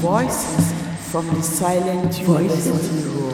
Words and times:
Voices 0.00 0.72
from 1.10 1.26
the 1.34 1.42
silent 1.42 2.14
Voices 2.22 2.88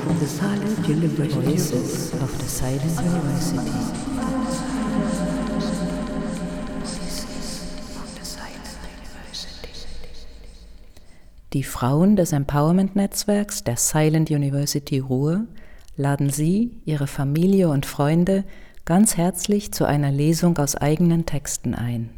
from 0.04 0.19
the 0.19 0.27
silent 0.27 0.88
university. 0.88 1.41
Voices 1.41 2.12
of 2.14 2.30
the 2.38 2.48
Silent 2.48 2.98
University. 3.00 3.71
Die 11.52 11.62
Frauen 11.62 12.16
des 12.16 12.32
Empowerment-Netzwerks 12.32 13.62
der 13.62 13.77
Silent 13.77 14.30
University 14.30 14.98
Ruhr 14.98 15.46
laden 15.96 16.30
Sie, 16.30 16.80
Ihre 16.84 17.07
Familie 17.07 17.68
und 17.68 17.86
Freunde 17.86 18.45
ganz 18.84 19.16
herzlich 19.16 19.73
zu 19.73 19.84
einer 19.84 20.11
Lesung 20.11 20.59
aus 20.59 20.75
eigenen 20.77 21.27
Texten 21.27 21.75
ein. 21.75 22.11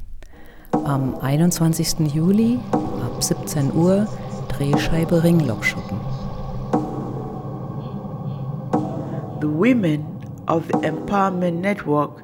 Am 0.85 1.15
21. 1.21 2.09
Juli 2.13 2.59
ab 2.73 3.23
17 3.23 3.73
Uhr 3.75 4.07
Drehscheibe 4.49 5.23
Ringlockschuppen. 5.23 5.99
The 9.41 9.49
women 9.49 10.05
of 10.49 10.67
the 10.69 10.79
Empowerment 10.79 11.61
Network 11.61 12.23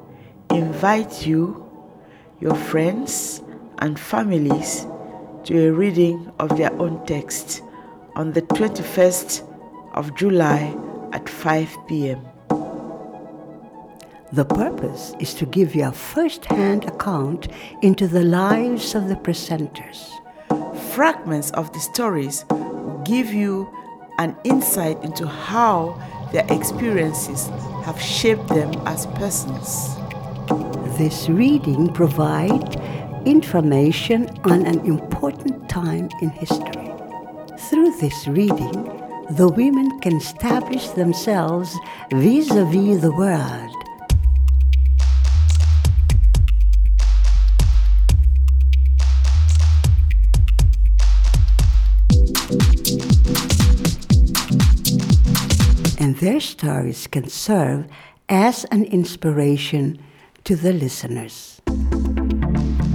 invite 0.51 1.25
you, 1.25 1.65
your 2.39 2.55
friends, 2.55 3.41
and 3.79 3.97
families 3.97 4.85
to 5.45 5.69
a 5.69 5.71
reading 5.71 6.31
of 6.39 6.57
their 6.57 6.73
own 6.79 7.05
text 7.05 7.63
on 8.15 8.33
the 8.33 8.41
21st 8.41 9.41
of 9.93 10.15
July 10.15 10.75
at 11.11 11.27
5 11.27 11.87
p.m. 11.87 12.32
The 14.33 14.45
purpose 14.45 15.13
is 15.19 15.35
to 15.35 15.45
give 15.45 15.75
you 15.75 15.85
a 15.85 15.91
first 15.91 16.45
hand 16.45 16.85
account 16.85 17.49
into 17.83 18.07
the 18.07 18.23
lives 18.23 18.95
of 18.95 19.07
the 19.07 19.15
presenters. 19.15 20.09
Fragments 20.95 21.51
of 21.51 21.71
the 21.71 21.79
stories 21.79 22.43
will 22.49 22.99
give 23.05 23.31
you 23.31 23.69
an 24.17 24.35
insight 24.43 24.99
into 25.03 25.27
how 25.27 26.01
their 26.31 26.47
experiences 26.49 27.49
have 27.85 28.01
shaped 28.01 28.47
them 28.47 28.73
as 28.87 29.05
persons. 29.05 29.95
This 30.97 31.29
reading 31.29 31.93
provides 31.93 32.75
information 33.27 34.29
on 34.45 34.65
an 34.65 34.79
important 34.79 35.69
time 35.69 36.09
in 36.23 36.29
history. 36.31 36.91
Through 37.69 37.97
this 37.99 38.27
reading, 38.27 38.81
the 39.29 39.53
women 39.55 39.99
can 39.99 40.15
establish 40.15 40.87
themselves 40.89 41.77
vis 42.11 42.49
a 42.49 42.65
vis 42.65 42.99
the 42.99 43.11
world. 43.11 43.82
Their 56.23 56.39
stories 56.39 57.05
can 57.11 57.27
serve 57.27 57.83
as 58.29 58.63
an 58.71 58.85
inspiration 58.85 59.99
to 60.45 60.55
the 60.55 60.71
listeners. 60.71 61.61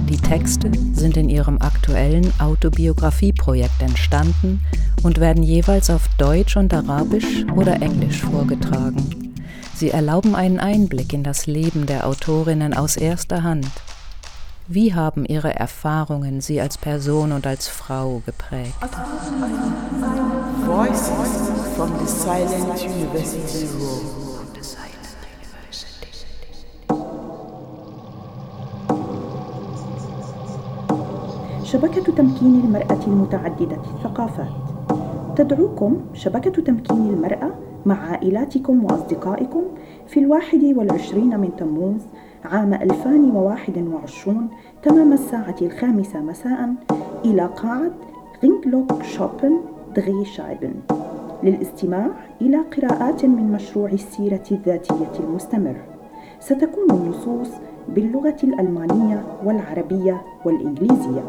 Die 0.09 0.17
Texte 0.17 0.71
sind 0.93 1.15
in 1.15 1.29
ihrem 1.29 1.61
aktuellen 1.61 2.33
Autobiografieprojekt 2.39 3.83
entstanden 3.83 4.61
und 5.03 5.19
werden 5.19 5.43
jeweils 5.43 5.91
auf 5.91 6.07
Deutsch 6.17 6.57
und 6.57 6.73
Arabisch 6.73 7.45
oder 7.55 7.79
Englisch 7.83 8.21
vorgetragen. 8.21 9.35
Sie 9.75 9.91
erlauben 9.91 10.33
einen 10.33 10.59
Einblick 10.59 11.13
in 11.13 11.23
das 11.23 11.45
Leben 11.45 11.85
der 11.85 12.07
Autorinnen 12.07 12.73
aus 12.73 12.97
erster 12.97 13.43
Hand. 13.43 13.69
Wie 14.71 14.93
haben 14.93 15.25
ihre 15.25 15.55
Erfahrungen 15.55 16.41
sie 16.41 16.61
als 16.61 16.77
Person 16.77 17.31
und 17.31 17.47
als 17.47 17.67
Frau 17.67 18.21
geprägt? 18.23 18.75
Voices 20.63 21.49
from 21.75 21.89
the 21.97 22.05
Silent 22.05 22.79
University 22.85 23.65
Room. 23.65 24.29
شبكة 31.63 32.11
تمكين 32.13 32.61
المرأة 32.65 32.99
المتعددة 33.07 33.77
الثقافات 33.95 34.51
تدعوكم 35.35 35.97
شبكة 36.13 36.61
تمكين 36.61 37.09
المرأة 37.09 37.51
مع 37.85 38.11
عائلاتكم 38.11 38.85
وأصدقائكم 38.85 39.61
في 40.07 40.19
الواحد 40.19 40.63
والعشرين 40.63 41.39
من 41.39 41.55
تموز 41.57 42.01
عام 42.45 42.73
2021 42.73 44.47
تمام 44.83 45.13
الساعة 45.13 45.55
الخامسة 45.61 46.21
مساء 46.21 46.73
إلى 47.25 47.45
قاعة 47.45 47.91
غينغلوك 48.43 49.03
شوبن 49.03 49.59
دغي 49.95 50.25
شايبن 50.25 50.73
للاستماع 51.43 52.07
إلى 52.41 52.57
قراءات 52.57 53.25
من 53.25 53.51
مشروع 53.51 53.89
السيرة 53.89 54.43
الذاتية 54.51 55.19
المستمر. 55.19 55.75
ستكون 56.39 56.91
النصوص 56.91 57.49
باللغة 57.89 58.37
الألمانية 58.43 59.23
والعربية 59.45 60.21
والإنجليزية. 60.45 61.23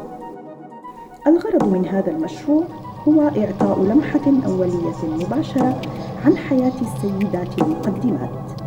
الغرض 1.27 1.73
من 1.73 1.87
هذا 1.87 2.11
المشروع 2.11 2.65
هو 3.09 3.21
إعطاء 3.21 3.83
لمحة 3.83 4.27
أولية 4.47 5.25
مباشرة 5.25 5.81
عن 6.25 6.37
حياة 6.37 6.73
السيدات 6.81 7.63
المقدمات. 7.63 8.60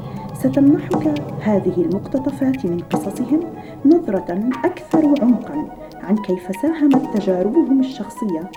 ستمنحك 0.43 1.07
هذه 1.41 1.73
المقتطفات 1.77 2.65
من 2.65 2.79
قصصهم 2.79 3.43
نظرة 3.85 4.49
أكثر 4.65 5.21
عمقا 5.21 5.67
عن 6.01 6.17
كيف 6.17 6.55
ساهمت 6.61 7.17
تجاربهم 7.17 7.79
الشخصية 7.79 8.51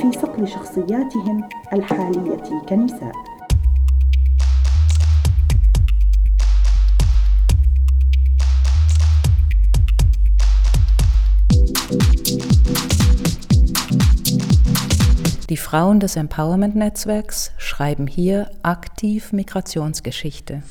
في 0.00 0.12
صقل 0.12 0.48
شخصياتهم 0.48 1.48
الحالية 1.72 2.60
كنساء 2.68 3.12
Die 15.48 15.56
Frauen 15.56 15.98
des 15.98 16.16
Empowerment-Netzwerks 16.16 17.52
schreiben 17.58 18.06
hier 18.06 18.50
aktiv 18.62 19.32
Migrationsgeschichte. 19.32 20.62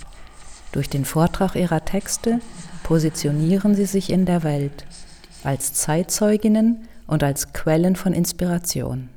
Durch 0.72 0.90
den 0.90 1.06
Vortrag 1.06 1.56
ihrer 1.56 1.84
Texte 1.84 2.40
positionieren 2.84 3.76
sie 3.76 3.86
sich 3.86 4.12
in 4.12 4.26
der 4.26 4.44
Welt 4.44 4.86
als 5.44 5.74
Zeitzeuginnen 5.74 6.88
und 7.08 7.24
als 7.24 7.54
Quellen 7.54 7.96
von 7.96 8.14
Inspiration. 8.14 9.10